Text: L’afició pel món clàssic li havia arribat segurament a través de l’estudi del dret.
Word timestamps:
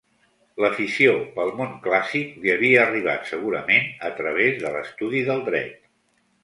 L’afició 0.63 1.11
pel 1.35 1.51
món 1.59 1.75
clàssic 1.83 2.33
li 2.45 2.55
havia 2.55 2.81
arribat 2.87 3.31
segurament 3.35 3.87
a 4.11 4.13
través 4.23 4.61
de 4.67 4.75
l’estudi 4.79 5.27
del 5.31 5.51
dret. 5.53 5.83